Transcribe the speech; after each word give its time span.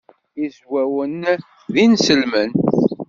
Izwawen 0.45 1.19
d 1.73 1.75
inselmen. 1.85 2.51